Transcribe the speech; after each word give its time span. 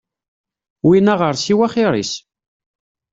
Win 0.87 1.11
aɣersiw 1.13 1.59
axir-is. 1.67 2.13